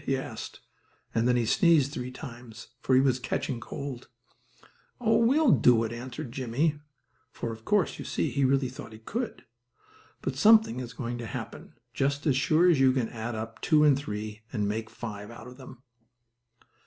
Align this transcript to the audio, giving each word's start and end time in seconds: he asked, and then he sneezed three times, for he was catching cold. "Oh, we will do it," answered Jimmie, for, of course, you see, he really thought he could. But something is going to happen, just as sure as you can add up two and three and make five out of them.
he 0.03 0.17
asked, 0.17 0.61
and 1.13 1.27
then 1.27 1.35
he 1.35 1.45
sneezed 1.45 1.91
three 1.91 2.09
times, 2.09 2.69
for 2.79 2.95
he 2.95 2.99
was 3.01 3.19
catching 3.19 3.59
cold. 3.59 4.07
"Oh, 4.99 5.17
we 5.19 5.37
will 5.37 5.51
do 5.51 5.83
it," 5.83 5.91
answered 5.93 6.31
Jimmie, 6.31 6.79
for, 7.29 7.51
of 7.51 7.65
course, 7.65 7.99
you 7.99 8.03
see, 8.05 8.31
he 8.31 8.43
really 8.43 8.67
thought 8.67 8.93
he 8.93 8.97
could. 8.97 9.45
But 10.23 10.35
something 10.35 10.79
is 10.79 10.93
going 10.93 11.19
to 11.19 11.27
happen, 11.27 11.73
just 11.93 12.25
as 12.25 12.35
sure 12.35 12.67
as 12.67 12.79
you 12.79 12.93
can 12.93 13.09
add 13.09 13.35
up 13.35 13.61
two 13.61 13.83
and 13.83 13.95
three 13.95 14.41
and 14.51 14.67
make 14.67 14.89
five 14.89 15.29
out 15.29 15.45
of 15.45 15.57
them. 15.57 15.83